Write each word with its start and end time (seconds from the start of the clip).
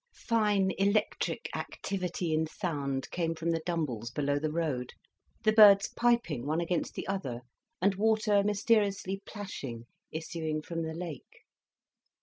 Fine 0.15 0.71
electric 0.79 1.47
activity 1.55 2.33
in 2.33 2.47
sound 2.47 3.07
came 3.11 3.35
from 3.35 3.51
the 3.51 3.61
dumbles 3.67 4.09
below 4.09 4.39
the 4.39 4.51
road, 4.51 4.93
the 5.43 5.53
birds 5.53 5.89
piping 5.89 6.43
one 6.47 6.59
against 6.59 6.95
the 6.95 7.05
other, 7.05 7.41
and 7.83 7.93
water 7.93 8.41
mysteriously 8.43 9.21
plashing, 9.27 9.85
issuing 10.11 10.59
from 10.63 10.81
the 10.81 10.95
lake. 10.95 11.43